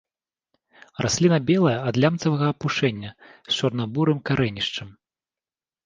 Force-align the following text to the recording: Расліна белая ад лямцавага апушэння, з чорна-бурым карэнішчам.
Расліна 1.05 1.37
белая 1.51 1.75
ад 1.91 1.95
лямцавага 2.05 2.45
апушэння, 2.55 3.09
з 3.37 3.57
чорна-бурым 3.61 4.17
карэнішчам. 4.31 4.89